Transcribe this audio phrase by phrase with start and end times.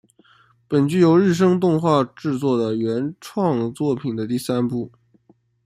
[0.67, 4.91] 本剧由日升动画制作的原创作品的第三部。